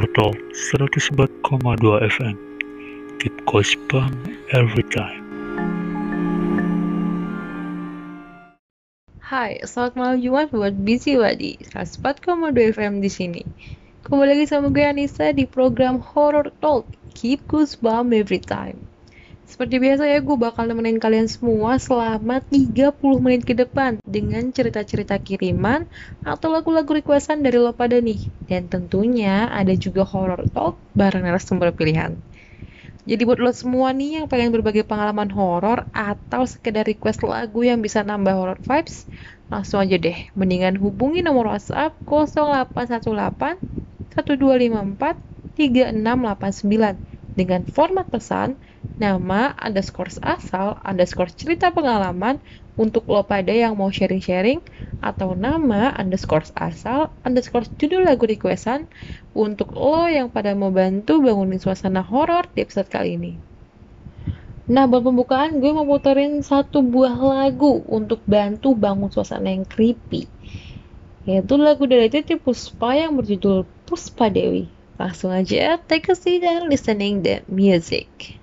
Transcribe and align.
Horror 0.00 0.16
Talk 0.16 0.36
104,2 0.72 2.08
FM 2.08 2.36
Keep 3.20 3.44
goosebump 3.44 4.16
every 4.48 4.80
time 4.88 5.20
Hai, 9.20 9.60
selamat 9.60 9.92
malam 10.00 10.16
Jumat 10.24 10.48
buat 10.56 10.72
Busy 10.72 11.20
Wadi 11.20 11.60
104,2 11.76 12.80
FM 12.80 13.04
di 13.04 13.12
sini. 13.12 13.44
Kembali 14.00 14.40
lagi 14.40 14.48
sama 14.48 14.72
gue 14.72 14.80
Anissa 14.80 15.36
di 15.36 15.44
program 15.44 16.00
Horror 16.00 16.48
Talk 16.64 16.88
Keep 17.12 17.44
Goosebump 17.52 18.16
Every 18.16 18.40
Time. 18.40 18.89
Seperti 19.50 19.82
biasa 19.82 20.06
ya, 20.06 20.22
gue 20.22 20.36
bakal 20.38 20.70
nemenin 20.70 21.02
kalian 21.02 21.26
semua 21.26 21.74
selama 21.82 22.38
30 22.38 22.94
menit 23.18 23.42
ke 23.42 23.58
depan 23.58 23.98
dengan 24.06 24.46
cerita-cerita 24.54 25.18
kiriman 25.18 25.90
atau 26.22 26.54
lagu-lagu 26.54 26.86
requestan 26.94 27.42
dari 27.42 27.58
lo 27.58 27.74
pada 27.74 27.98
nih. 27.98 28.30
Dan 28.46 28.70
tentunya 28.70 29.50
ada 29.50 29.74
juga 29.74 30.06
horror 30.06 30.46
talk 30.54 30.78
bareng 30.94 31.26
narasumber 31.26 31.74
pilihan. 31.74 32.14
Jadi 33.10 33.22
buat 33.26 33.42
lo 33.42 33.50
semua 33.50 33.90
nih 33.90 34.22
yang 34.22 34.30
pengen 34.30 34.54
berbagi 34.54 34.86
pengalaman 34.86 35.34
horor 35.34 35.90
atau 35.90 36.46
sekedar 36.46 36.86
request 36.86 37.26
lagu 37.26 37.66
yang 37.66 37.82
bisa 37.82 38.06
nambah 38.06 38.30
horror 38.30 38.60
vibes, 38.62 39.10
langsung 39.50 39.82
aja 39.82 39.98
deh. 39.98 40.30
Mendingan 40.38 40.78
hubungi 40.78 41.26
nomor 41.26 41.50
WhatsApp 41.50 41.98
0818 42.06 43.58
1254 44.14 45.18
3689 45.58 47.09
dengan 47.34 47.66
format 47.66 48.08
pesan 48.08 48.58
nama 49.00 49.56
underscore 49.56 50.12
asal 50.20 50.76
underscore 50.84 51.32
cerita 51.32 51.72
pengalaman 51.72 52.36
untuk 52.76 53.08
lo 53.08 53.24
pada 53.24 53.52
yang 53.52 53.76
mau 53.80 53.88
sharing-sharing 53.88 54.60
atau 55.00 55.32
nama 55.32 55.96
underscore 55.96 56.44
asal 56.56 57.08
underscore 57.24 57.64
judul 57.80 58.04
lagu 58.04 58.28
requestan 58.28 58.84
untuk 59.32 59.72
lo 59.72 60.04
yang 60.10 60.28
pada 60.28 60.52
mau 60.52 60.68
bantu 60.68 61.24
bangunin 61.24 61.56
suasana 61.56 62.04
horor 62.04 62.44
di 62.52 62.60
episode 62.60 62.92
kali 62.92 63.16
ini. 63.16 63.32
Nah, 64.70 64.86
buat 64.86 65.02
pembukaan 65.02 65.58
gue 65.58 65.70
mau 65.74 65.82
puterin 65.82 66.46
satu 66.46 66.78
buah 66.86 67.18
lagu 67.18 67.82
untuk 67.90 68.22
bantu 68.22 68.78
bangun 68.78 69.10
suasana 69.10 69.50
yang 69.50 69.66
creepy. 69.66 70.30
Yaitu 71.26 71.58
lagu 71.58 71.90
dari 71.90 72.06
Titi 72.06 72.38
Puspa 72.38 72.94
yang 72.94 73.18
berjudul 73.18 73.66
Puspa 73.82 74.30
Dewi. 74.30 74.79
Langsung 75.00 75.32
aja 75.32 75.80
take 75.88 76.12
a 76.12 76.14
seat 76.14 76.44
and 76.44 76.68
listening 76.68 77.24
the 77.24 77.40
music. 77.48 78.36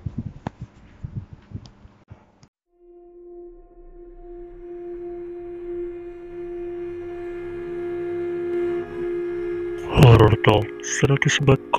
Horror 10.01 10.33
Talk 10.41 10.65
104,2 11.05 11.77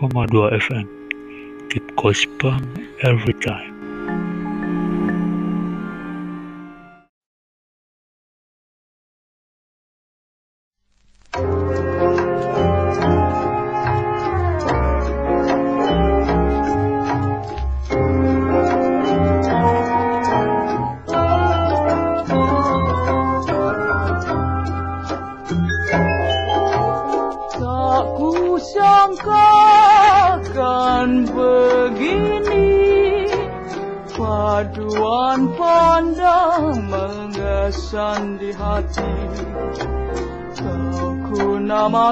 FM 0.62 0.86
Keep 1.74 1.98
goosebump 1.98 2.70
every 3.02 3.34
time 3.42 3.77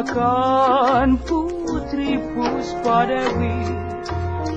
namakan 0.06 1.18
Putri 1.26 2.14
Puspa 2.30 3.10
Dewi 3.10 3.58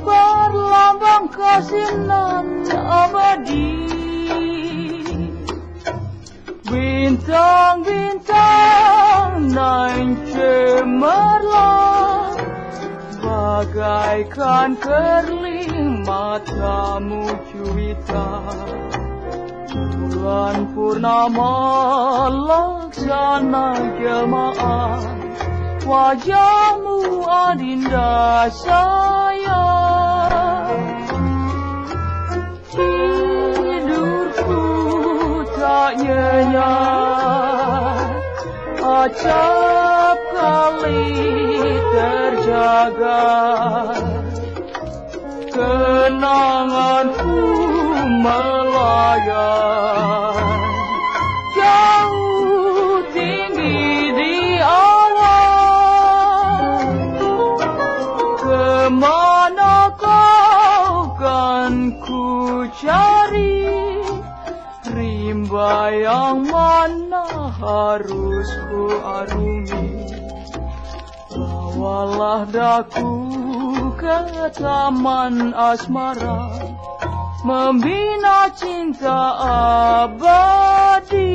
Berlambang 0.05 1.33
kasih 1.33 1.97
nan 2.05 2.69
abadi. 2.69 3.89
Bintang-bintang 6.69 9.49
naik 9.49 10.21
cemerlang 10.29 12.37
Bagaikan 13.19 14.77
kerling 14.77 16.05
matamu 16.05 17.25
cuita. 17.49 18.45
Bulan 19.69 20.73
purnama 20.73 21.53
laksana 22.33 23.77
jemaah 23.97 25.18
Wajahmu 25.89 27.25
adinda 27.25 28.45
sayang 28.53 29.49
tidurku 32.69 34.61
tak 35.57 35.97
nyenyak 35.97 37.49
Acap 38.85 40.19
kali 40.29 41.09
terjaga. 41.89 43.25
Kenanganku 45.49 47.41
melayang 48.21 49.79
cari 62.79 63.67
Rimba 64.89 65.91
yang 65.93 66.47
mana 66.47 67.51
harus 67.51 68.49
ku 68.71 68.87
arungi 69.03 70.07
Bawalah 71.29 72.47
daku 72.47 73.13
ke 73.99 74.47
taman 74.55 75.51
asmara 75.51 76.55
Membina 77.43 78.51
cinta 78.55 79.35
abadi 80.07 81.29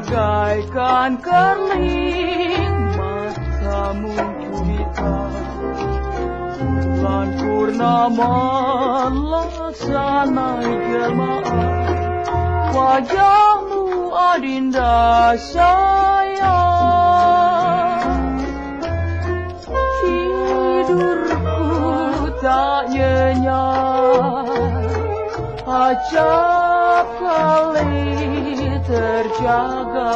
Bagaikan 0.00 1.20
kerling 1.20 2.72
matamu 2.96 4.16
gurita 4.16 5.28
Bulan 6.56 7.28
purnama 7.36 8.32
laksana 9.12 10.64
jemaah 10.64 12.72
Wajahmu 12.72 14.08
adinda 14.08 15.36
sayang 15.36 16.48
tidurku 20.00 21.60
tak 22.40 22.88
nyenyak 22.88 24.48
Acap 25.68 27.04
kali 27.20 28.69
terjaga. 28.90 30.14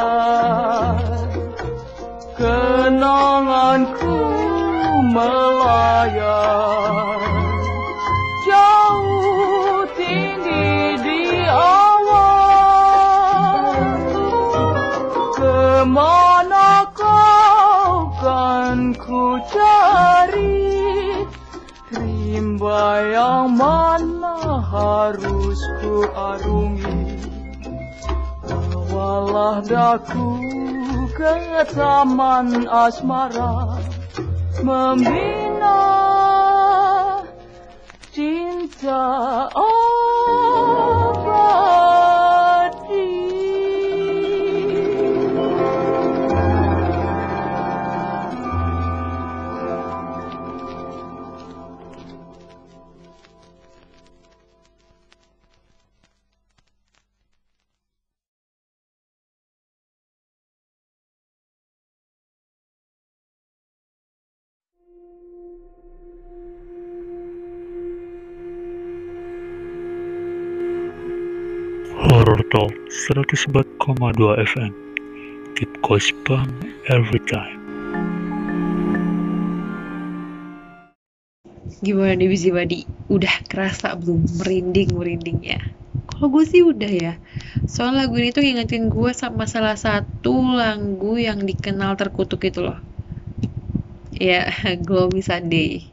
Kenanganku 2.34 4.18
melayang. 5.14 6.74
Jauh 8.44 9.86
tinggi 9.96 11.00
di 11.00 11.22
awan 11.48 12.28
Ke 15.38 15.86
mana 15.86 16.90
kau 16.90 18.10
kan 18.18 18.92
ku 18.98 19.38
cari? 19.54 21.22
Rimba 21.94 23.06
yang 23.14 23.54
mana 23.54 24.58
harus 24.66 25.62
ku 25.78 26.02
arungi? 26.10 26.93
Bawalah 29.14 29.62
daku 29.62 30.42
ke 31.14 31.62
taman 31.70 32.66
asmara 32.66 33.78
Membina 34.58 35.78
cinta. 38.10 39.06
Abadi 39.54 39.73
104,2 73.04 73.84
FM 74.48 74.72
Keep 75.60 75.70
goosebump 75.84 76.48
every 76.88 77.20
time 77.28 77.60
Gimana 81.84 82.16
nih 82.16 82.32
Busy 82.32 82.48
Body? 82.48 82.88
Udah 83.12 83.44
kerasa 83.52 83.92
belum 84.00 84.24
merinding-merindingnya? 84.40 85.60
Kalau 86.08 86.32
gue 86.32 86.48
sih 86.48 86.64
udah 86.64 86.88
ya. 86.88 87.12
Soal 87.68 87.92
lagu 87.92 88.16
ini 88.16 88.32
tuh 88.32 88.40
ngingetin 88.40 88.88
gue 88.88 89.12
sama 89.12 89.44
salah 89.44 89.76
satu 89.76 90.56
lagu 90.56 91.20
yang 91.20 91.44
dikenal 91.44 92.00
terkutuk 92.00 92.40
itu 92.40 92.64
loh. 92.64 92.80
Ya, 94.16 94.48
Gloomy 94.88 95.20
Sunday. 95.20 95.84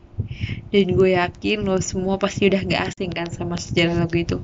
Dan 0.72 0.96
gue 0.96 1.20
yakin 1.20 1.68
lo 1.68 1.76
semua 1.84 2.16
pasti 2.16 2.48
udah 2.48 2.64
gak 2.64 2.96
asing 2.96 3.12
kan 3.12 3.28
sama 3.28 3.60
sejarah 3.60 4.08
lagu 4.08 4.16
itu. 4.16 4.40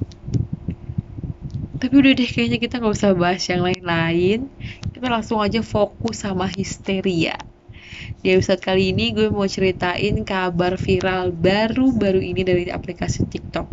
Tapi 1.78 1.94
udah 1.94 2.14
deh 2.18 2.26
kayaknya 2.26 2.58
kita 2.58 2.82
nggak 2.82 2.96
usah 2.98 3.14
bahas 3.14 3.46
yang 3.46 3.62
lain-lain. 3.62 4.50
Kita 4.94 5.08
langsung 5.14 5.38
aja 5.38 5.62
fokus 5.62 6.26
sama 6.26 6.50
histeria. 6.50 7.38
Di 8.18 8.34
episode 8.34 8.62
kali 8.66 8.92
ini 8.92 9.14
gue 9.14 9.30
mau 9.30 9.46
ceritain 9.46 10.26
kabar 10.26 10.74
viral 10.76 11.30
baru-baru 11.30 12.22
ini 12.22 12.42
dari 12.42 12.66
aplikasi 12.68 13.30
TikTok 13.30 13.70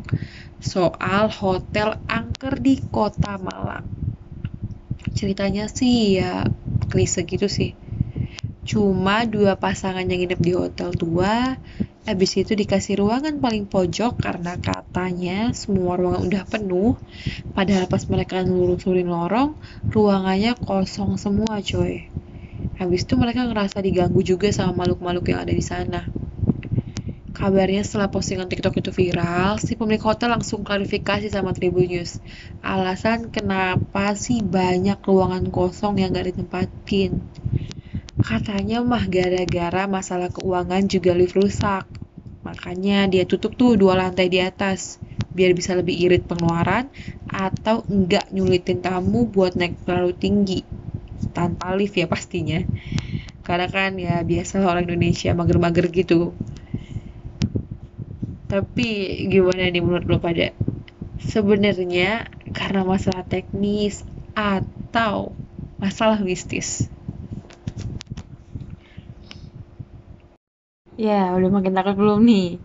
soal 0.60 1.32
hotel 1.32 1.96
angker 2.08 2.60
di 2.60 2.80
kota 2.92 3.40
Malang. 3.40 3.88
Ceritanya 5.16 5.68
sih 5.68 6.20
ya 6.20 6.44
klise 6.92 7.24
gitu 7.24 7.48
sih. 7.48 7.72
Cuma 8.64 9.28
dua 9.28 9.60
pasangan 9.60 10.04
yang 10.08 10.24
nginep 10.24 10.40
di 10.40 10.52
hotel 10.56 10.96
tua, 10.96 11.56
habis 12.08 12.32
itu 12.42 12.52
dikasih 12.62 12.94
ruangan 13.02 13.34
paling 13.44 13.64
pojok 13.74 14.12
karena 14.24 14.52
katanya 14.68 15.38
semua 15.62 15.92
ruangan 16.00 16.22
udah 16.28 16.44
penuh. 16.52 16.90
Padahal 17.56 17.86
pas 17.92 18.04
mereka 18.12 18.36
nelusurin 18.48 19.08
lorong, 19.14 19.50
ruangannya 19.94 20.52
kosong 20.68 21.12
semua 21.24 21.54
coy. 21.70 21.94
Habis 22.80 23.00
itu 23.06 23.14
mereka 23.22 23.40
ngerasa 23.48 23.78
diganggu 23.86 24.20
juga 24.30 24.48
sama 24.58 24.72
makhluk-makhluk 24.84 25.26
yang 25.32 25.40
ada 25.44 25.54
di 25.60 25.64
sana. 25.72 26.00
Kabarnya 27.38 27.82
setelah 27.86 28.08
postingan 28.14 28.46
TikTok 28.52 28.74
itu 28.80 28.90
viral, 28.94 29.58
si 29.58 29.72
pemilik 29.80 30.04
hotel 30.08 30.28
langsung 30.38 30.60
klarifikasi 30.62 31.26
sama 31.36 31.50
Tribun 31.56 31.86
News. 31.90 32.12
Alasan 32.62 33.20
kenapa 33.34 34.14
sih 34.24 34.38
banyak 34.56 34.98
ruangan 35.08 35.44
kosong 35.56 35.94
yang 36.00 36.14
gak 36.14 36.26
ditempatin. 36.30 37.12
Katanya 38.24 38.80
mah 38.80 39.04
gara-gara 39.04 39.84
masalah 39.84 40.32
keuangan 40.32 40.88
juga 40.88 41.12
lift 41.12 41.36
rusak. 41.36 41.84
Makanya 42.40 43.04
dia 43.04 43.28
tutup 43.28 43.52
tuh 43.52 43.76
dua 43.76 44.00
lantai 44.00 44.32
di 44.32 44.40
atas 44.40 44.96
biar 45.36 45.52
bisa 45.52 45.76
lebih 45.76 45.92
irit 45.92 46.24
pengeluaran 46.24 46.88
atau 47.28 47.84
enggak 47.84 48.32
nyulitin 48.32 48.80
tamu 48.80 49.28
buat 49.28 49.60
naik 49.60 49.76
terlalu 49.84 50.16
tinggi. 50.16 50.64
Tanpa 51.36 51.76
lift 51.76 52.00
ya 52.00 52.08
pastinya. 52.08 52.64
Karena 53.44 53.68
kan 53.68 54.00
ya 54.00 54.24
biasa 54.24 54.64
orang 54.64 54.88
Indonesia 54.88 55.36
mager-mager 55.36 55.92
gitu. 55.92 56.32
Tapi 58.48 58.88
gimana 59.28 59.68
nih 59.68 59.84
menurut 59.84 60.08
lo 60.08 60.16
pada 60.16 60.48
sebenarnya 61.20 62.24
karena 62.56 62.88
masalah 62.88 63.28
teknis 63.28 64.00
atau 64.32 65.36
masalah 65.76 66.24
mistis 66.24 66.88
Ya, 70.94 71.34
udah 71.36 71.50
makin 71.50 71.74
takut 71.76 71.94
belum 72.00 72.20
nih? 72.30 72.62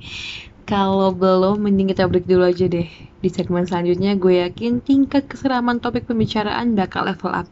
Kalau 0.70 1.10
belum, 1.22 1.56
mending 1.66 1.88
kita 1.92 2.04
break 2.12 2.26
dulu 2.32 2.44
aja 2.52 2.66
deh. 2.70 2.88
Di 3.24 3.30
segmen 3.38 3.66
selanjutnya, 3.70 4.12
gue 4.24 4.34
yakin 4.46 4.74
tingkat 4.88 5.24
keseraman 5.32 5.78
topik 5.84 6.06
pembicaraan 6.10 6.78
bakal 6.80 7.04
level 7.10 7.32
up. 7.34 7.48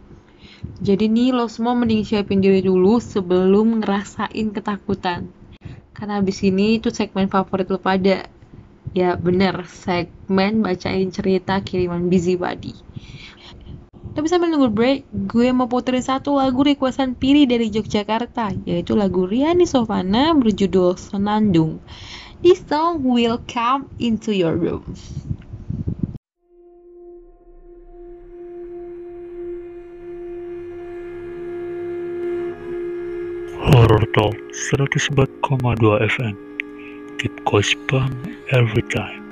Jadi 0.88 1.06
nih, 1.16 1.30
lo 1.38 1.46
semua 1.56 1.74
mending 1.80 2.02
siapin 2.10 2.40
diri 2.46 2.62
dulu 2.70 3.02
sebelum 3.14 3.82
ngerasain 3.82 4.48
ketakutan. 4.56 5.22
Karena 5.96 6.14
abis 6.22 6.40
ini 6.50 6.80
itu 6.80 6.90
segmen 6.94 7.28
favorit 7.34 7.68
lo 7.74 7.80
pada. 7.82 8.18
Ya 9.00 9.16
bener, 9.28 9.56
segmen 9.86 10.66
bacain 10.66 11.10
cerita 11.18 11.54
kiriman 11.68 12.10
Busy 12.12 12.36
Body. 12.44 12.76
Tapi 14.18 14.34
sambil 14.34 14.50
nunggu 14.50 14.74
break, 14.74 15.06
gue 15.30 15.54
mau 15.54 15.70
puterin 15.70 16.02
satu 16.02 16.42
lagu 16.42 16.66
requestan 16.66 17.14
Piri 17.14 17.46
dari 17.46 17.70
Yogyakarta, 17.70 18.50
yaitu 18.66 18.98
lagu 18.98 19.30
Riani 19.30 19.70
Sofana 19.70 20.34
berjudul 20.34 20.98
Senandung. 20.98 21.78
This 22.42 22.66
song 22.66 23.06
will 23.06 23.38
come 23.46 23.86
into 24.02 24.34
your 24.34 24.58
room. 24.58 24.98
Horror 33.70 34.02
Talk 34.18 34.34
104,2 34.74 35.46
FM 36.10 36.34
Keep 37.22 37.46
goosebump 37.46 38.18
every 38.50 38.82
time 38.90 39.27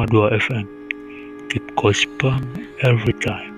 104,2 0.00 0.32
FM. 0.48 0.64
Keep 1.52 1.76
every 2.80 3.12
time. 3.20 3.52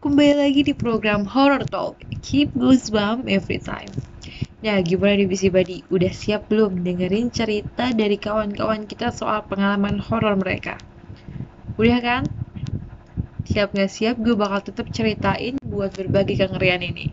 Kembali 0.00 0.32
lagi 0.32 0.64
di 0.64 0.72
program 0.72 1.28
Horror 1.28 1.68
Talk, 1.68 2.00
Keep 2.24 2.56
Goosebump 2.56 3.28
Every 3.28 3.60
Time. 3.60 3.92
Nah, 4.64 4.80
gimana 4.80 5.20
nih 5.20 5.28
Bisi 5.28 5.52
Badi? 5.52 5.84
Udah 5.92 6.08
siap 6.08 6.48
belum 6.48 6.80
dengerin 6.80 7.28
cerita 7.28 7.92
dari 7.92 8.16
kawan-kawan 8.16 8.88
kita 8.88 9.12
soal 9.12 9.44
pengalaman 9.44 10.00
horor 10.00 10.40
mereka? 10.40 10.80
Udah 11.76 12.00
kan? 12.00 12.24
Siap 13.44 13.76
nggak 13.76 13.92
siap, 13.92 14.16
gue 14.24 14.32
bakal 14.32 14.64
tetap 14.64 14.88
ceritain 14.88 15.60
buat 15.60 15.92
berbagi 15.92 16.40
kengerian 16.40 16.80
ini. 16.80 17.12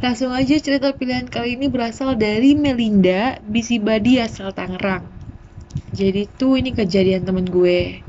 Langsung 0.00 0.32
aja 0.32 0.56
cerita 0.56 0.96
pilihan 0.96 1.28
kali 1.28 1.60
ini 1.60 1.68
berasal 1.68 2.16
dari 2.16 2.56
Melinda, 2.56 3.36
Bisi 3.44 3.76
Badi 3.76 4.16
asal 4.16 4.48
Tangerang. 4.48 5.04
Jadi 5.92 6.24
tuh 6.40 6.56
ini 6.56 6.72
kejadian 6.72 7.28
temen 7.28 7.44
gue. 7.44 8.00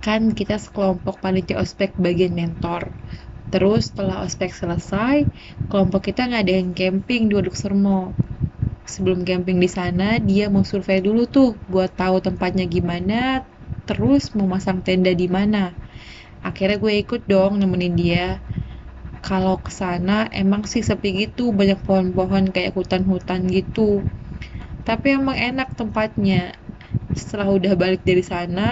Kan 0.00 0.32
kita 0.32 0.56
sekelompok 0.56 1.20
panitia 1.20 1.60
ospek 1.60 1.92
bagian 2.00 2.32
mentor. 2.32 2.88
Terus 3.52 3.92
setelah 3.92 4.24
ospek 4.24 4.48
selesai, 4.48 5.28
kelompok 5.68 6.08
kita 6.08 6.24
ngadain 6.24 6.72
camping 6.72 7.28
di 7.28 7.36
Waduk 7.36 7.52
Sermo. 7.52 8.16
Sebelum 8.88 9.20
camping 9.28 9.60
di 9.60 9.68
sana, 9.68 10.16
dia 10.16 10.48
mau 10.48 10.64
survei 10.64 11.04
dulu 11.04 11.28
tuh 11.28 11.52
buat 11.68 11.92
tahu 12.00 12.24
tempatnya 12.24 12.64
gimana, 12.64 13.44
terus 13.84 14.32
mau 14.32 14.48
masang 14.48 14.80
tenda 14.80 15.12
di 15.12 15.28
mana. 15.28 15.76
Akhirnya 16.40 16.80
gue 16.80 16.96
ikut 16.96 17.28
dong 17.28 17.60
nemenin 17.60 17.92
dia. 17.92 18.40
Kalau 19.26 19.54
ke 19.66 19.70
sana 19.80 20.12
emang 20.40 20.62
sih 20.72 20.82
sepi 20.88 21.08
gitu, 21.20 21.42
banyak 21.58 21.78
pohon-pohon 21.86 22.44
kayak 22.54 22.72
hutan-hutan 22.78 23.40
gitu. 23.56 23.80
Tapi 24.86 25.06
emang 25.18 25.36
enak 25.48 25.68
tempatnya. 25.78 26.36
Setelah 27.20 27.48
udah 27.58 27.72
balik 27.82 28.02
dari 28.08 28.24
sana, 28.32 28.62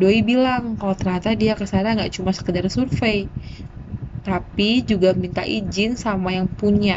Doi 0.00 0.18
bilang 0.30 0.62
kalau 0.80 0.94
ternyata 1.00 1.28
dia 1.42 1.52
ke 1.60 1.66
sana 1.72 1.88
nggak 1.96 2.12
cuma 2.16 2.30
sekedar 2.38 2.64
survei, 2.76 3.18
tapi 4.26 4.68
juga 4.90 5.08
minta 5.22 5.42
izin 5.58 5.92
sama 6.04 6.28
yang 6.38 6.48
punya 6.60 6.96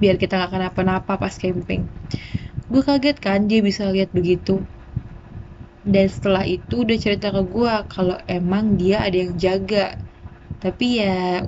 biar 0.00 0.16
kita 0.22 0.32
nggak 0.36 0.52
kenapa-napa 0.54 1.12
pas 1.22 1.34
camping 1.42 1.82
gue 2.72 2.82
kaget 2.88 3.16
kan 3.26 3.40
dia 3.50 3.60
bisa 3.68 3.82
lihat 3.94 4.10
begitu 4.18 4.54
dan 5.92 6.06
setelah 6.14 6.44
itu 6.56 6.74
udah 6.84 6.98
cerita 7.04 7.28
ke 7.36 7.42
gue 7.54 7.74
kalau 7.94 8.16
emang 8.38 8.64
dia 8.80 8.96
ada 9.06 9.16
yang 9.22 9.32
jaga 9.44 9.84
tapi 10.62 10.84
ya 11.00 11.06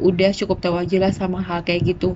udah 0.09 0.29
cukup 0.39 0.57
tahu 0.65 0.77
aja 0.83 0.97
lah 1.05 1.13
sama 1.21 1.39
hal 1.49 1.61
kayak 1.67 1.83
gitu 1.91 2.07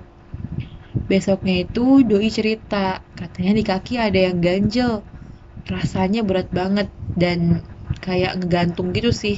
besoknya 1.11 1.53
itu 1.63 1.79
doi 2.09 2.27
cerita 2.37 2.75
katanya 3.19 3.51
di 3.59 3.63
kaki 3.69 3.93
ada 4.05 4.19
yang 4.27 4.37
ganjel 4.47 4.91
rasanya 5.73 6.19
berat 6.29 6.47
banget 6.59 6.87
dan 7.21 7.39
kayak 8.05 8.31
ngegantung 8.39 8.87
gitu 8.97 9.11
sih 9.23 9.37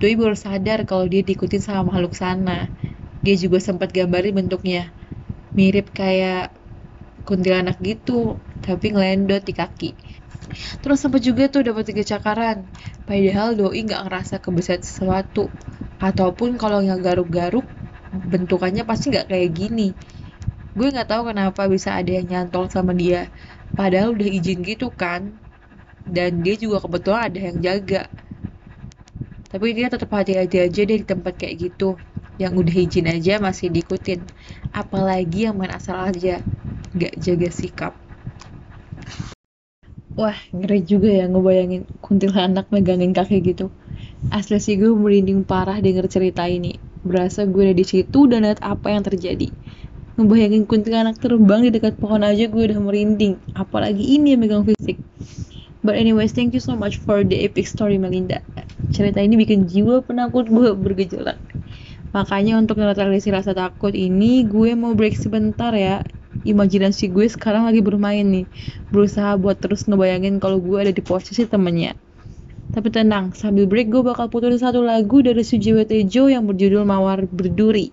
Doi 0.00 0.14
baru 0.20 0.36
sadar 0.46 0.78
kalau 0.90 1.04
dia 1.12 1.22
diikutin 1.28 1.62
sama 1.66 1.82
makhluk 1.88 2.14
sana. 2.22 2.52
Dia 3.24 3.34
juga 3.44 3.58
sempat 3.68 3.88
gambarin 3.98 4.34
bentuknya. 4.38 4.80
Mirip 5.58 5.86
kayak 6.00 6.38
kuntilanak 7.28 7.76
gitu, 7.88 8.12
tapi 8.66 8.86
ngelendot 8.94 9.42
di 9.48 9.54
kaki. 9.60 9.86
Terus 10.82 10.98
sempat 11.02 11.20
juga 11.28 11.42
tuh 11.54 11.62
dapat 11.68 11.84
tiga 11.90 12.04
cakaran. 12.12 12.58
Padahal 13.08 13.48
Doi 13.58 13.78
nggak 13.86 14.02
ngerasa 14.06 14.34
kebeset 14.44 14.80
sesuatu. 14.88 15.40
Ataupun 16.08 16.50
kalau 16.62 16.80
yang 16.88 17.00
garuk-garuk, 17.06 17.66
bentukannya 18.32 18.82
pasti 18.90 19.04
nggak 19.12 19.26
kayak 19.32 19.50
gini. 19.60 19.88
Gue 20.76 20.88
nggak 20.94 21.08
tahu 21.12 21.22
kenapa 21.30 21.62
bisa 21.74 21.90
ada 21.98 22.10
yang 22.18 22.26
nyantol 22.30 22.64
sama 22.74 22.92
dia. 23.02 23.20
Padahal 23.78 24.08
udah 24.16 24.28
izin 24.38 24.58
gitu 24.70 24.86
kan. 25.02 25.22
Dan 26.16 26.44
dia 26.44 26.54
juga 26.60 26.84
kebetulan 26.84 27.22
ada 27.28 27.38
yang 27.48 27.58
jaga 27.66 28.02
tapi 29.54 29.70
dia 29.70 29.86
tetap 29.86 30.10
hati-hati 30.10 30.56
aja 30.66 30.82
deh 30.82 30.98
di 30.98 31.06
tempat 31.06 31.38
kayak 31.38 31.54
gitu 31.70 32.02
yang 32.42 32.58
udah 32.58 32.74
izin 32.74 33.06
aja 33.06 33.38
masih 33.38 33.70
diikutin 33.70 34.26
apalagi 34.74 35.46
yang 35.46 35.54
main 35.54 35.70
asal 35.70 35.94
aja 35.94 36.42
gak 36.90 37.14
jaga 37.22 37.48
sikap 37.54 37.92
wah 40.14 40.38
ngeri 40.54 40.80
juga 40.86 41.10
ya 41.10 41.26
ngebayangin 41.26 41.82
kuntilanak 42.02 42.70
megangin 42.70 43.14
kaki 43.14 43.42
gitu 43.42 43.70
asli 44.30 44.58
sih 44.62 44.74
gue 44.78 44.90
merinding 44.90 45.42
parah 45.44 45.78
denger 45.82 46.06
cerita 46.06 46.46
ini 46.46 46.78
berasa 47.04 47.44
gue 47.44 47.70
ada 47.70 47.74
di 47.76 47.84
situ 47.84 48.30
dan 48.30 48.46
lihat 48.48 48.62
apa 48.64 48.94
yang 48.94 49.02
terjadi 49.04 49.50
ngebayangin 50.14 50.64
kuntilanak 50.70 51.18
terbang 51.18 51.66
di 51.66 51.70
dekat 51.74 51.98
pohon 51.98 52.22
aja 52.22 52.46
gue 52.46 52.62
udah 52.62 52.78
merinding 52.78 53.36
apalagi 53.58 54.02
ini 54.16 54.38
yang 54.38 54.40
megang 54.46 54.64
fisik 54.64 54.96
But 55.84 56.00
anyways, 56.00 56.32
thank 56.32 56.56
you 56.56 56.64
so 56.64 56.72
much 56.72 56.96
for 56.96 57.20
the 57.28 57.44
epic 57.44 57.68
story 57.68 58.00
Melinda. 58.00 58.40
Cerita 58.96 59.20
ini 59.20 59.36
bikin 59.36 59.68
jiwa 59.68 60.00
penakut 60.00 60.48
gue 60.48 60.72
bergejolak. 60.72 61.36
Makanya 62.16 62.56
untuk 62.56 62.80
menetralisir 62.80 63.36
rasa 63.36 63.52
takut 63.52 63.92
ini, 63.92 64.48
gue 64.48 64.72
mau 64.72 64.96
break 64.96 65.12
sebentar 65.12 65.76
ya. 65.76 66.00
Imajinasi 66.44 67.08
gue 67.08 67.24
sekarang 67.24 67.64
lagi 67.64 67.80
bermain 67.80 68.28
nih. 68.28 68.44
Berusaha 68.92 69.40
buat 69.40 69.56
terus 69.64 69.88
ngebayangin 69.88 70.36
kalau 70.38 70.60
gue 70.60 70.76
ada 70.76 70.92
di 70.92 71.00
posisi 71.00 71.48
temennya. 71.48 71.96
Tapi 72.74 72.88
tenang, 72.90 73.36
sambil 73.36 73.68
break 73.68 73.92
gue 73.92 74.02
bakal 74.02 74.26
putusin 74.28 74.60
satu 74.60 74.84
lagu 74.84 75.20
dari 75.20 75.40
Sujiwo 75.40 75.84
Tejo 75.84 76.26
yang 76.26 76.48
berjudul 76.48 76.82
Mawar 76.82 77.22
Berduri. 77.28 77.92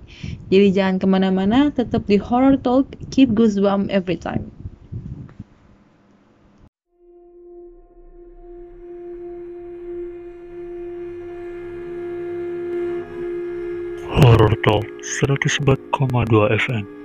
Jadi 0.52 0.68
jangan 0.76 0.96
ke 1.00 1.06
mana-mana, 1.08 1.70
tetap 1.72 2.08
di 2.08 2.20
Horror 2.20 2.60
Talk, 2.60 2.92
keep 3.14 3.32
goosebump 3.32 3.88
every 3.94 4.20
time. 4.20 4.48
Horror 14.12 14.56
Talk 14.66 14.88
104,2 15.22 16.58
FM. 16.58 17.01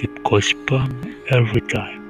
Keep 0.00 0.22
goosebump 0.24 1.14
every 1.28 1.60
time. 1.60 2.09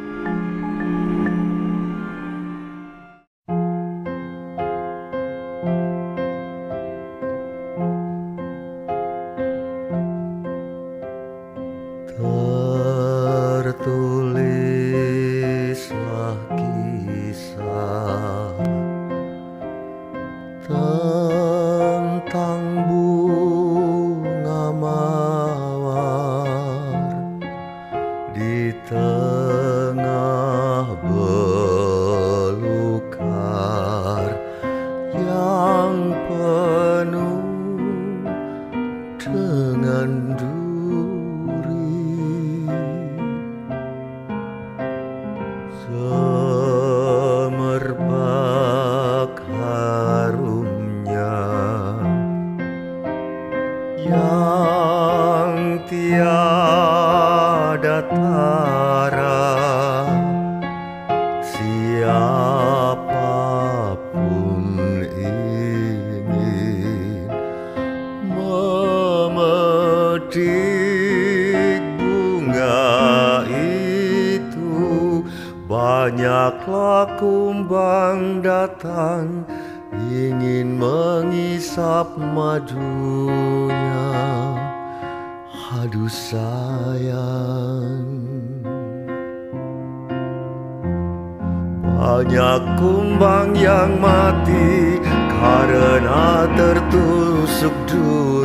Banyak 92.20 92.76
kumbang 92.76 93.56
yang 93.56 93.96
mati 93.96 95.00
karena 95.32 96.44
tertusuk 96.52 97.72
duri 97.88 98.39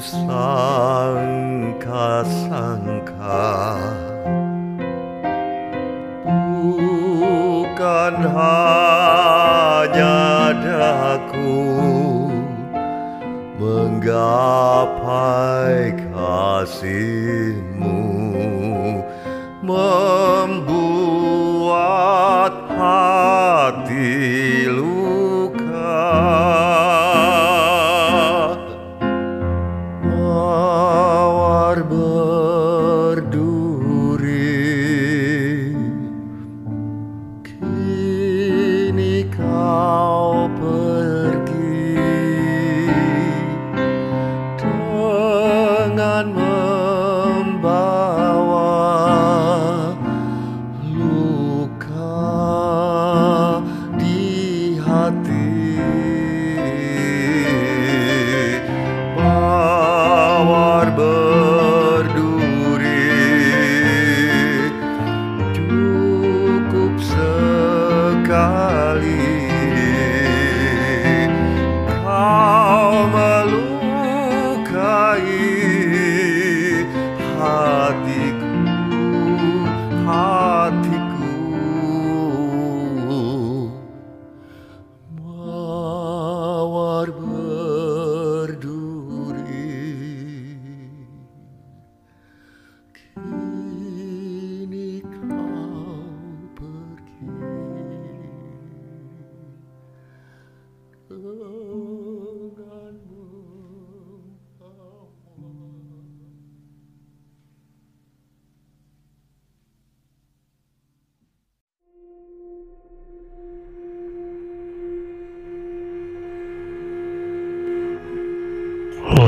tak 0.00 0.24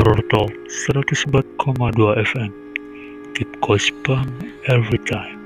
Horror 0.03 0.27
Talk 0.35 0.51
104,2 0.67 2.27
FM. 2.27 2.51
Keep 3.39 3.51
goosebump 3.63 4.35
every 4.67 4.99
time. 5.07 5.39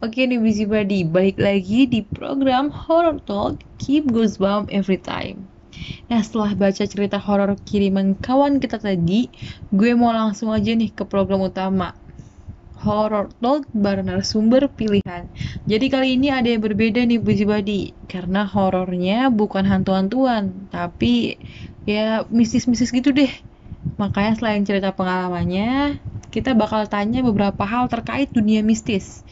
Oke 0.00 0.24
nih 0.24 0.40
Busy 0.40 0.64
Buddy, 0.64 1.04
balik 1.04 1.36
lagi 1.36 1.84
di 1.84 2.00
program 2.16 2.72
Horror 2.72 3.20
Talk 3.28 3.60
Keep 3.84 4.16
Goosebump 4.16 4.72
Every 4.72 4.96
Time. 4.96 5.44
Nah 6.08 6.24
setelah 6.24 6.56
baca 6.56 6.88
cerita 6.88 7.20
horor 7.20 7.52
kiriman 7.68 8.16
kawan 8.24 8.56
kita 8.56 8.80
tadi, 8.80 9.28
gue 9.76 9.92
mau 9.92 10.16
langsung 10.16 10.56
aja 10.56 10.72
nih 10.72 10.88
ke 10.88 11.04
program 11.04 11.44
utama. 11.44 11.92
Horror 12.82 13.30
Talk 13.38 13.70
bareng 13.70 14.10
narasumber 14.10 14.66
pilihan. 14.66 15.30
Jadi 15.70 15.86
kali 15.86 16.18
ini 16.18 16.34
ada 16.34 16.50
yang 16.50 16.66
berbeda 16.66 17.06
nih 17.06 17.22
Busy 17.22 17.46
Buddy, 17.46 17.94
karena 18.10 18.42
horornya 18.42 19.30
bukan 19.30 19.62
hantu-hantuan, 19.62 20.66
tapi 20.74 21.38
ya 21.86 22.26
mistis-mistis 22.26 22.90
gitu 22.90 23.14
deh. 23.14 23.30
Makanya 24.02 24.34
selain 24.34 24.66
cerita 24.66 24.90
pengalamannya, 24.90 26.02
kita 26.34 26.58
bakal 26.58 26.90
tanya 26.90 27.22
beberapa 27.22 27.62
hal 27.62 27.86
terkait 27.86 28.34
dunia 28.34 28.66
mistis. 28.66 29.22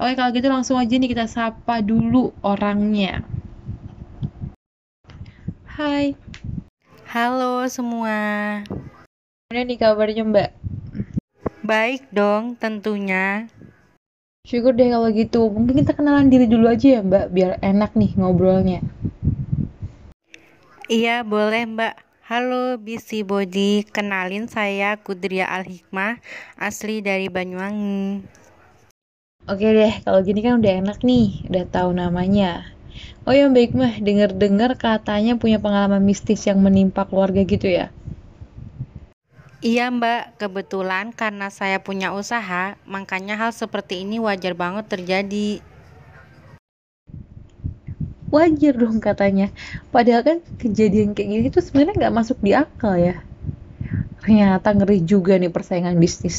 Oke, 0.00 0.16
kalau 0.16 0.32
gitu 0.32 0.48
langsung 0.48 0.80
aja 0.80 0.96
nih 0.96 1.12
kita 1.12 1.28
sapa 1.28 1.84
dulu 1.84 2.32
orangnya. 2.40 3.20
Hai, 5.76 6.16
Halo 7.12 7.64
semua. 7.68 8.18
gimana 9.46 9.62
nih 9.62 9.78
kabarnya 9.78 10.24
Mbak? 10.26 10.65
Baik 11.66 12.06
dong 12.14 12.54
tentunya. 12.54 13.50
Syukur 14.46 14.78
deh 14.78 14.86
kalau 14.86 15.10
gitu. 15.10 15.50
Mungkin 15.50 15.82
kita 15.82 15.98
kenalan 15.98 16.30
diri 16.30 16.46
dulu 16.46 16.70
aja 16.70 16.98
ya 16.98 17.00
Mbak, 17.02 17.26
biar 17.34 17.58
enak 17.58 17.98
nih 17.98 18.14
ngobrolnya. 18.14 18.86
Iya 20.86 21.26
boleh 21.26 21.66
mbak. 21.66 21.98
Halo 22.30 22.78
BC 22.78 23.26
Body, 23.26 23.82
kenalin 23.82 24.46
saya 24.46 24.94
Kudria 24.94 25.50
Al 25.50 25.66
Hikmah, 25.66 26.22
asli 26.54 27.02
dari 27.02 27.26
Banyuwangi. 27.26 28.22
Oke 29.50 29.66
deh, 29.66 29.94
kalau 30.06 30.22
gini 30.22 30.46
kan 30.46 30.62
udah 30.62 30.72
enak 30.86 31.02
nih, 31.02 31.46
udah 31.50 31.64
tahu 31.66 31.90
namanya. 31.94 32.70
Oh 33.26 33.34
ya 33.34 33.50
baik 33.50 33.74
mah, 33.74 33.98
denger-dengar 33.98 34.78
katanya 34.78 35.34
punya 35.34 35.58
pengalaman 35.58 36.02
mistis 36.06 36.46
yang 36.46 36.62
menimpa 36.62 37.06
keluarga 37.06 37.42
gitu 37.42 37.66
ya? 37.66 37.90
Iya 39.66 39.84
mbak, 39.96 40.22
kebetulan 40.40 41.06
karena 41.20 41.46
saya 41.58 41.78
punya 41.86 42.08
usaha, 42.20 42.64
makanya 42.94 43.34
hal 43.40 43.50
seperti 43.60 43.94
ini 44.06 44.16
wajar 44.26 44.54
banget 44.62 44.84
terjadi. 44.92 45.48
Wajar 48.34 48.74
dong 48.82 48.98
katanya. 49.08 49.46
Padahal 49.94 50.22
kan 50.28 50.38
kejadian 50.62 51.10
kayak 51.16 51.28
gini 51.32 51.46
tuh 51.54 51.62
sebenarnya 51.66 51.94
nggak 52.00 52.16
masuk 52.18 52.38
di 52.46 52.52
akal 52.62 52.94
ya. 53.08 53.14
Ternyata 54.22 54.68
ngeri 54.76 54.98
juga 55.12 55.34
nih 55.42 55.50
persaingan 55.56 55.96
bisnis. 56.04 56.38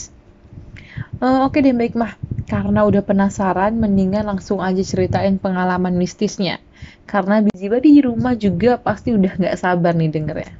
Eh, 1.24 1.40
Oke 1.48 1.60
deh 1.66 1.74
baik 1.76 1.94
mah, 2.02 2.14
karena 2.52 2.80
udah 2.90 3.04
penasaran, 3.10 3.74
mendingan 3.84 4.24
langsung 4.32 4.60
aja 4.68 4.84
ceritain 4.92 5.36
pengalaman 5.44 5.96
mistisnya. 6.00 6.56
Karena 7.12 7.44
Biziba 7.44 7.78
di 7.84 8.00
rumah 8.08 8.34
juga 8.40 8.72
pasti 8.80 9.10
udah 9.18 9.34
nggak 9.40 9.58
sabar 9.60 9.94
nih 10.00 10.12
dengernya. 10.16 10.52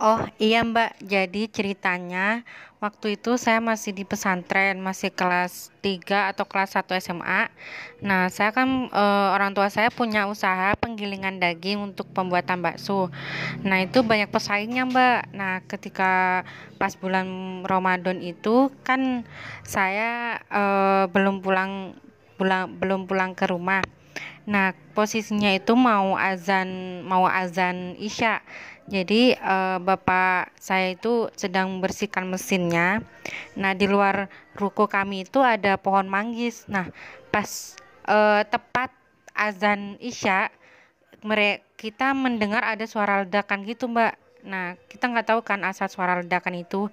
Oh 0.00 0.24
iya 0.40 0.64
mbak, 0.64 0.96
jadi 1.04 1.44
ceritanya 1.52 2.40
waktu 2.80 3.20
itu 3.20 3.36
saya 3.36 3.60
masih 3.60 3.92
di 3.92 4.08
pesantren, 4.08 4.80
masih 4.80 5.12
kelas 5.12 5.68
3 5.84 6.32
atau 6.32 6.48
kelas 6.48 6.72
1 6.72 6.96
SMA. 7.04 7.52
Nah, 8.00 8.32
saya 8.32 8.48
kan 8.48 8.88
eh, 8.88 9.28
orang 9.36 9.52
tua 9.52 9.68
saya 9.68 9.92
punya 9.92 10.24
usaha 10.24 10.72
penggilingan 10.80 11.36
daging 11.36 11.92
untuk 11.92 12.08
pembuatan 12.16 12.64
bakso. 12.64 13.12
Nah, 13.60 13.84
itu 13.84 14.00
banyak 14.00 14.32
pesaingnya 14.32 14.88
mbak. 14.88 15.36
Nah, 15.36 15.60
ketika 15.68 16.48
pas 16.80 16.96
bulan 16.96 17.60
Ramadan 17.68 18.24
itu 18.24 18.72
kan 18.80 19.28
saya 19.68 20.40
eh, 20.48 21.04
belum 21.12 21.44
pulang 21.44 21.92
pulang 22.40 22.72
belum 22.72 23.04
pulang 23.04 23.36
ke 23.36 23.52
rumah. 23.52 23.84
Nah, 24.48 24.72
posisinya 24.96 25.52
itu 25.52 25.76
mau 25.76 26.16
azan 26.16 27.04
mau 27.04 27.28
azan 27.28 28.00
Isya. 28.00 28.40
Jadi 28.90 29.38
eh, 29.38 29.78
bapak 29.78 30.50
saya 30.58 30.98
itu 30.98 31.30
sedang 31.38 31.70
membersihkan 31.70 32.26
mesinnya. 32.26 33.06
Nah, 33.54 33.72
di 33.78 33.86
luar 33.86 34.26
ruko 34.58 34.90
kami 34.90 35.22
itu 35.24 35.38
ada 35.38 35.78
pohon 35.78 36.10
manggis. 36.10 36.66
Nah, 36.66 36.90
pas 37.30 37.78
eh, 38.10 38.42
tepat 38.50 38.90
azan 39.32 39.94
isya 40.02 40.50
mereka 41.22 41.64
kita 41.80 42.12
mendengar 42.12 42.60
ada 42.60 42.84
suara 42.84 43.24
ledakan 43.24 43.64
gitu 43.64 43.88
mbak 43.88 44.19
nah 44.44 44.76
kita 44.88 45.10
nggak 45.10 45.26
tahu 45.28 45.40
kan 45.44 45.60
asal 45.66 45.88
suara 45.88 46.20
ledakan 46.20 46.60
itu 46.60 46.88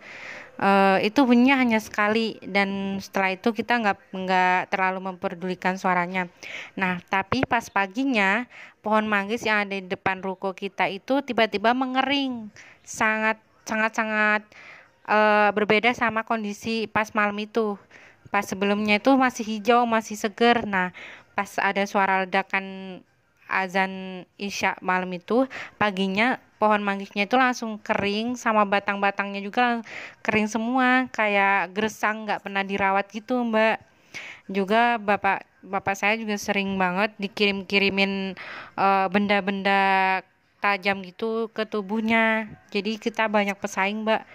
Eh, 0.57 1.13
itu 1.13 1.21
bunyinya 1.21 1.61
hanya 1.61 1.77
sekali 1.77 2.41
dan 2.41 2.97
setelah 2.97 3.37
itu 3.37 3.53
kita 3.53 3.77
nggak 3.77 3.97
nggak 4.09 4.73
terlalu 4.73 5.13
memperdulikan 5.13 5.77
suaranya. 5.77 6.25
Nah 6.73 6.97
tapi 7.13 7.45
pas 7.45 7.69
paginya 7.69 8.49
pohon 8.81 9.05
manggis 9.05 9.45
yang 9.45 9.69
ada 9.69 9.77
di 9.77 9.85
depan 9.85 10.17
ruko 10.25 10.57
kita 10.57 10.89
itu 10.89 11.21
tiba-tiba 11.21 11.77
mengering. 11.77 12.49
Sangat 12.81 13.37
sangat 13.69 13.93
sangat 13.93 14.41
eh, 15.05 15.49
berbeda 15.53 15.93
sama 15.93 16.25
kondisi 16.25 16.89
pas 16.89 17.13
malam 17.13 17.37
itu. 17.37 17.77
Pas 18.33 18.41
sebelumnya 18.41 18.97
itu 18.97 19.13
masih 19.13 19.45
hijau 19.45 19.85
masih 19.85 20.17
seger. 20.17 20.65
Nah 20.65 20.89
pas 21.37 21.53
ada 21.61 21.85
suara 21.85 22.25
ledakan 22.25 22.97
azan 23.45 24.25
isya 24.41 24.73
malam 24.81 25.13
itu 25.13 25.45
paginya 25.77 26.41
pohon 26.61 26.81
manggisnya 26.81 27.29
itu 27.29 27.37
langsung 27.37 27.77
kering 27.81 28.37
sama 28.37 28.65
batang-batangnya 28.65 29.41
juga 29.45 29.81
kering 30.25 30.49
semua 30.49 31.05
kayak 31.13 31.73
gersang 31.77 32.25
nggak 32.25 32.41
pernah 32.45 32.63
dirawat 32.65 33.05
gitu 33.13 33.41
mbak 33.45 33.81
juga 34.49 34.97
bapak 34.97 35.45
bapak 35.61 35.95
saya 35.99 36.15
juga 36.17 36.35
sering 36.39 36.75
banget 36.81 37.13
dikirim-kirimin 37.21 38.33
eh, 38.77 39.07
benda-benda 39.13 39.81
tajam 40.63 41.05
gitu 41.05 41.53
ke 41.53 41.63
tubuhnya 41.69 42.49
jadi 42.73 42.97
kita 42.97 43.29
banyak 43.29 43.57
pesaing 43.61 44.05
mbak 44.05 44.25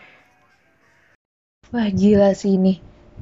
Wah 1.72 1.88
gila 1.88 2.37
sih 2.37 2.61
ini. 2.61 2.74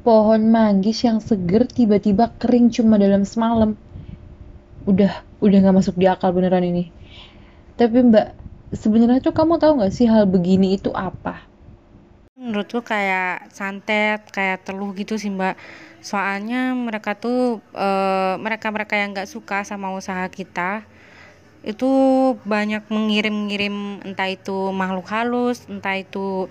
Pohon 0.02 0.42
manggis 0.50 0.98
yang 1.06 1.22
seger 1.22 1.70
tiba-tiba 1.70 2.34
kering 2.40 2.66
cuma 2.74 2.98
dalam 2.98 3.22
semalam. 3.22 3.78
Udah, 4.90 5.22
udah 5.44 5.56
nggak 5.62 5.76
masuk 5.78 5.94
di 6.00 6.10
akal 6.10 6.34
beneran 6.34 6.66
ini. 6.66 6.90
Tapi 7.78 7.96
Mbak, 8.10 8.26
sebenarnya 8.74 9.20
tuh 9.22 9.34
kamu 9.34 9.58
tahu 9.58 9.82
nggak 9.82 9.94
sih 9.94 10.06
hal 10.06 10.26
begini 10.30 10.78
itu 10.78 10.90
apa? 10.94 11.50
menurutku 12.40 12.80
kayak 12.80 13.52
santet 13.52 14.24
kayak 14.32 14.64
teluh 14.64 14.96
gitu 14.96 15.20
sih 15.20 15.28
mbak. 15.28 15.60
Soalnya 16.00 16.72
mereka 16.72 17.12
tuh 17.12 17.60
eh, 17.76 18.34
mereka-mereka 18.40 18.96
yang 18.96 19.12
nggak 19.12 19.28
suka 19.28 19.60
sama 19.68 19.92
usaha 19.92 20.24
kita 20.32 20.88
itu 21.60 21.90
banyak 22.48 22.88
mengirim-ngirim 22.88 24.00
entah 24.08 24.32
itu 24.32 24.72
makhluk 24.72 25.04
halus 25.12 25.68
entah 25.68 26.00
itu 26.00 26.48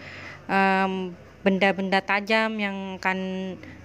benda-benda 1.45 2.01
tajam 2.03 2.51
yang 2.59 3.01
akan 3.01 3.17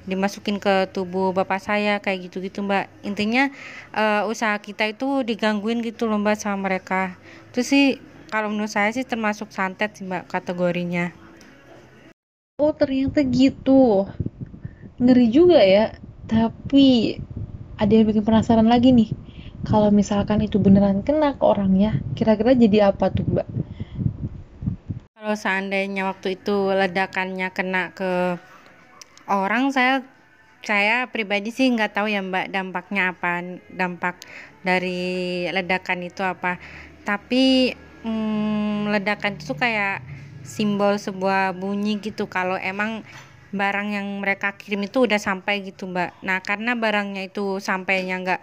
dimasukin 0.04 0.60
ke 0.60 0.88
tubuh 0.92 1.32
bapak 1.32 1.60
saya 1.64 1.96
kayak 2.04 2.28
gitu-gitu 2.28 2.60
mbak. 2.60 2.92
Intinya 3.00 3.48
eh, 3.96 4.22
usaha 4.28 4.60
kita 4.60 4.92
itu 4.92 5.24
digangguin 5.24 5.80
gitu 5.80 6.04
loh 6.04 6.20
mbak 6.20 6.36
sama 6.36 6.68
mereka. 6.68 7.16
Itu 7.48 7.64
sih 7.64 7.96
kalau 8.32 8.52
menurut 8.52 8.72
saya 8.72 8.92
sih 8.94 9.04
termasuk 9.04 9.50
santet 9.50 9.96
sih 9.96 10.04
mbak 10.06 10.28
kategorinya 10.30 11.12
Oh 12.62 12.70
ternyata 12.70 13.18
gitu. 13.26 14.06
Ngeri 15.02 15.26
juga 15.26 15.58
ya. 15.58 15.90
Tapi 16.30 17.18
ada 17.74 17.90
yang 17.90 18.06
bikin 18.06 18.22
penasaran 18.22 18.70
lagi 18.70 18.94
nih. 18.94 19.10
Kalau 19.66 19.90
misalkan 19.90 20.38
itu 20.38 20.62
beneran 20.62 21.02
kena 21.02 21.34
ke 21.34 21.42
orangnya, 21.42 21.98
kira-kira 22.14 22.54
jadi 22.54 22.94
apa 22.94 23.10
tuh 23.10 23.26
Mbak? 23.26 23.48
Kalau 25.18 25.34
seandainya 25.34 26.06
waktu 26.06 26.38
itu 26.38 26.70
ledakannya 26.70 27.50
kena 27.50 27.90
ke 27.90 28.38
orang, 29.26 29.74
saya 29.74 30.06
saya 30.62 31.10
pribadi 31.10 31.50
sih 31.50 31.66
nggak 31.74 31.90
tahu 31.90 32.06
ya 32.06 32.22
Mbak 32.22 32.54
dampaknya 32.54 33.18
apa, 33.18 33.42
dampak 33.74 34.22
dari 34.62 35.42
ledakan 35.50 36.06
itu 36.06 36.22
apa. 36.22 36.62
Tapi 37.02 37.74
mm, 38.04 38.92
ledakan 38.92 39.40
itu 39.40 39.52
kayak 39.56 40.04
simbol 40.44 40.94
sebuah 41.00 41.56
bunyi 41.56 41.98
gitu. 42.04 42.28
Kalau 42.28 42.54
emang 42.60 43.02
barang 43.54 43.88
yang 43.94 44.06
mereka 44.20 44.58
kirim 44.58 44.84
itu 44.84 45.06
udah 45.08 45.18
sampai 45.18 45.64
gitu 45.64 45.88
Mbak. 45.88 46.10
Nah 46.26 46.38
karena 46.44 46.74
barangnya 46.76 47.22
itu 47.30 47.62
sampainya 47.62 48.20
nggak 48.20 48.40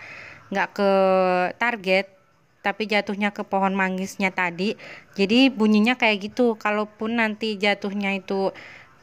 nggak 0.52 0.68
ke 0.76 0.92
target 1.62 2.08
tapi 2.62 2.86
jatuhnya 2.86 3.34
ke 3.34 3.42
pohon 3.42 3.74
manggisnya 3.74 4.30
tadi 4.30 4.78
jadi 5.18 5.52
bunyinya 5.52 5.96
kayak 6.00 6.32
gitu. 6.32 6.56
Kalaupun 6.58 7.20
nanti 7.20 7.60
jatuhnya 7.60 8.16
itu 8.18 8.56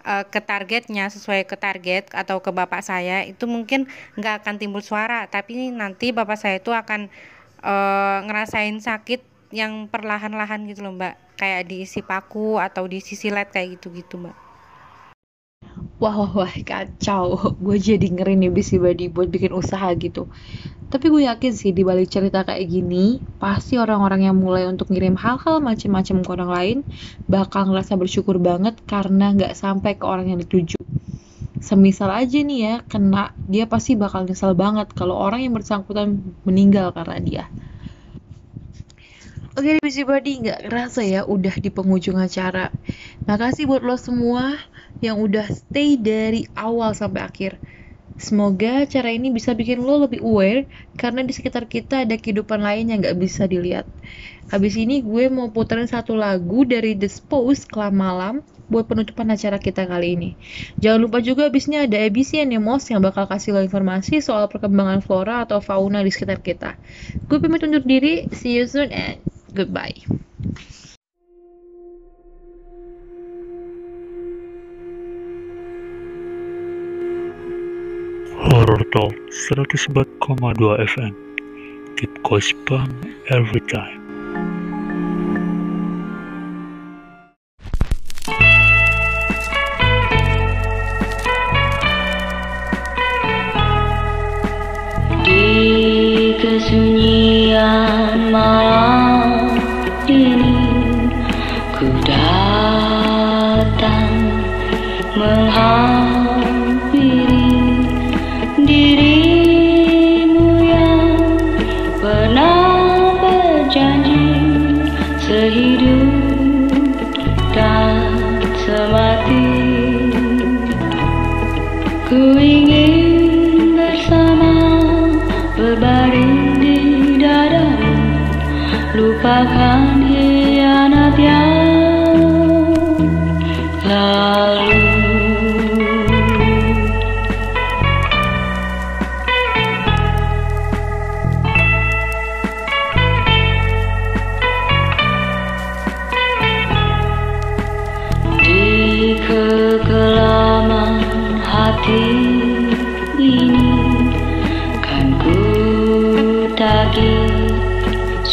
eh, 0.08 0.24
ke 0.32 0.40
targetnya 0.40 1.12
sesuai 1.12 1.44
ke 1.44 1.56
target 1.60 2.08
atau 2.16 2.40
ke 2.40 2.50
bapak 2.50 2.80
saya 2.82 3.22
itu 3.28 3.44
mungkin 3.44 3.86
nggak 4.18 4.44
akan 4.44 4.54
timbul 4.60 4.80
suara. 4.82 5.28
Tapi 5.28 5.70
nanti 5.76 6.10
bapak 6.16 6.38
saya 6.40 6.56
itu 6.62 6.72
akan 6.72 7.12
eh, 7.62 8.18
ngerasain 8.26 8.80
sakit 8.80 9.27
yang 9.54 9.88
perlahan-lahan 9.88 10.68
gitu 10.68 10.84
loh 10.84 10.92
mbak 10.92 11.16
kayak 11.40 11.68
diisi 11.70 12.04
paku 12.04 12.60
atau 12.60 12.84
diisi 12.84 13.16
silet 13.16 13.48
kayak 13.48 13.78
gitu-gitu 13.78 14.20
mbak 14.20 14.36
Wah, 15.98 16.14
wah, 16.14 16.30
wah, 16.46 16.54
kacau. 16.62 17.34
Gue 17.64 17.82
jadi 17.82 18.06
ngeri 18.06 18.38
nih 18.38 18.54
Busy 18.54 18.78
Body 18.78 19.10
buat 19.10 19.26
bikin 19.34 19.50
usaha 19.50 19.90
gitu. 19.98 20.30
Tapi 20.88 21.10
gue 21.12 21.26
yakin 21.26 21.52
sih 21.52 21.74
di 21.74 21.82
balik 21.84 22.08
cerita 22.08 22.46
kayak 22.46 22.64
gini, 22.64 23.18
pasti 23.42 23.76
orang-orang 23.76 24.24
yang 24.24 24.38
mulai 24.38 24.64
untuk 24.64 24.88
ngirim 24.88 25.18
hal-hal 25.20 25.60
macem-macem 25.60 26.24
ke 26.24 26.30
orang 26.32 26.48
lain 26.48 26.78
bakal 27.28 27.68
ngerasa 27.68 27.98
bersyukur 28.00 28.40
banget 28.40 28.78
karena 28.88 29.36
nggak 29.36 29.52
sampai 29.52 30.00
ke 30.00 30.04
orang 30.06 30.32
yang 30.32 30.38
dituju. 30.40 30.80
Semisal 31.60 32.08
aja 32.14 32.38
nih 32.40 32.58
ya, 32.62 32.74
kena, 32.88 33.36
dia 33.44 33.68
pasti 33.68 33.98
bakal 33.98 34.24
nyesel 34.24 34.56
banget 34.56 34.88
kalau 34.96 35.18
orang 35.18 35.44
yang 35.44 35.52
bersangkutan 35.52 36.22
meninggal 36.48 36.94
karena 36.96 37.18
dia. 37.20 37.44
Oke, 39.58 39.82
Busy 39.82 40.06
Body 40.06 40.38
nggak 40.38 40.70
kerasa 40.70 41.02
ya 41.02 41.26
udah 41.26 41.50
di 41.58 41.66
penghujung 41.66 42.14
acara. 42.14 42.70
Makasih 43.26 43.66
buat 43.66 43.82
lo 43.82 43.98
semua 43.98 44.54
yang 45.02 45.18
udah 45.18 45.50
stay 45.50 45.98
dari 45.98 46.46
awal 46.54 46.94
sampai 46.94 47.26
akhir. 47.26 47.58
Semoga 48.22 48.86
cara 48.86 49.10
ini 49.10 49.34
bisa 49.34 49.58
bikin 49.58 49.82
lo 49.82 50.06
lebih 50.06 50.22
aware 50.22 50.70
karena 50.94 51.26
di 51.26 51.34
sekitar 51.34 51.66
kita 51.66 52.06
ada 52.06 52.14
kehidupan 52.14 52.62
lain 52.62 52.94
yang 52.94 53.02
nggak 53.02 53.18
bisa 53.18 53.50
dilihat. 53.50 53.82
Habis 54.46 54.78
ini 54.78 55.02
gue 55.02 55.26
mau 55.26 55.50
puterin 55.50 55.90
satu 55.90 56.14
lagu 56.14 56.62
dari 56.62 56.94
The 56.94 57.10
Spose 57.10 57.66
Kelam 57.66 57.98
Malam 57.98 58.46
buat 58.70 58.86
penutupan 58.86 59.26
acara 59.26 59.58
kita 59.58 59.90
kali 59.90 60.14
ini. 60.14 60.30
Jangan 60.78 61.02
lupa 61.02 61.18
juga 61.18 61.50
abisnya 61.50 61.82
ada 61.82 61.98
ABC 61.98 62.38
Animals 62.38 62.86
yang 62.94 63.02
bakal 63.02 63.26
kasih 63.26 63.58
lo 63.58 63.66
informasi 63.66 64.22
soal 64.22 64.46
perkembangan 64.46 65.02
flora 65.02 65.42
atau 65.42 65.58
fauna 65.58 66.06
di 66.06 66.14
sekitar 66.14 66.46
kita. 66.46 66.78
Gue 67.26 67.42
pamit 67.42 67.66
undur 67.66 67.82
diri, 67.82 68.30
see 68.30 68.54
you 68.54 68.70
soon 68.70 68.94
and 68.94 69.18
goodbye. 69.54 69.94
Horror 78.48 78.82
Talk 78.92 79.14
104,2 79.50 80.78
FM 80.88 81.14
Keep 81.96 82.22
goosebump 82.22 83.14
every 83.30 83.60
time 83.68 84.07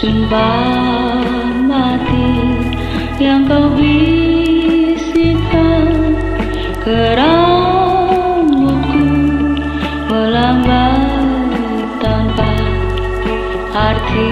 sumpah 0.06 1.66
mati 1.66 2.62
yang 3.18 3.50
kau 3.50 3.74
bisikkan 3.74 4.54
ke 6.86 7.18
rambutku 7.18 9.02
melambai 10.06 11.90
tanpa 11.98 12.54
arti. 13.74 14.30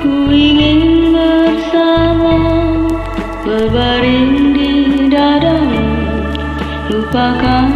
Ku 0.00 0.32
ingin 0.32 1.12
bersama 1.12 2.40
berbaring 3.44 4.56
di 4.56 4.72
dadamu. 5.12 5.84
Lupakan 6.88 7.71